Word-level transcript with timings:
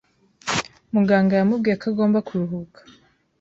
Muganga 0.93 1.33
yamubwiye 1.39 1.75
ko 1.81 1.85
agomba 1.91 2.19
kuruhuka. 2.27 2.79